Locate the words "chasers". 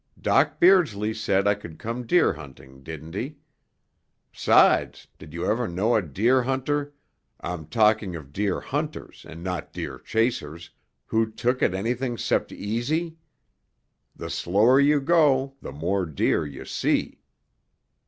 9.99-10.71